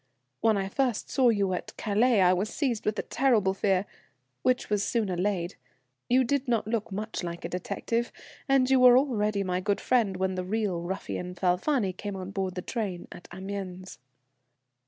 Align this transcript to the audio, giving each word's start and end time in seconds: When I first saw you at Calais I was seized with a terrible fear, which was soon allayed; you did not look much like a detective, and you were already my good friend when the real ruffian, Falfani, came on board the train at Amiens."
When 0.39 0.57
I 0.57 0.67
first 0.67 1.11
saw 1.11 1.29
you 1.29 1.53
at 1.53 1.77
Calais 1.77 2.21
I 2.21 2.33
was 2.33 2.49
seized 2.49 2.87
with 2.87 2.97
a 2.97 3.03
terrible 3.03 3.53
fear, 3.53 3.85
which 4.41 4.67
was 4.67 4.81
soon 4.81 5.09
allayed; 5.09 5.57
you 6.09 6.23
did 6.23 6.47
not 6.47 6.65
look 6.67 6.91
much 6.91 7.23
like 7.23 7.45
a 7.45 7.49
detective, 7.49 8.11
and 8.49 8.67
you 8.67 8.79
were 8.79 8.97
already 8.97 9.43
my 9.43 9.59
good 9.61 9.79
friend 9.79 10.17
when 10.17 10.33
the 10.33 10.43
real 10.43 10.81
ruffian, 10.81 11.35
Falfani, 11.35 11.93
came 11.93 12.15
on 12.15 12.31
board 12.31 12.55
the 12.55 12.63
train 12.63 13.07
at 13.11 13.27
Amiens." 13.31 13.99